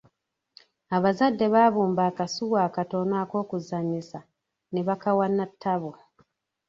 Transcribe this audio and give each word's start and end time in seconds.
Abazadde 0.95 1.45
baabumba 1.53 2.01
akasuwa 2.09 2.59
akatono 2.67 3.13
ak'okuzanyisa 3.23 4.19
ne 4.71 4.81
bakawa 4.87 5.25
Natabo. 5.37 5.91